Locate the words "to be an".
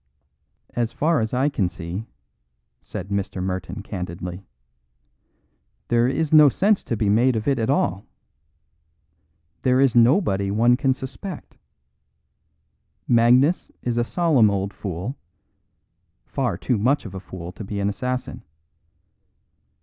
17.51-17.87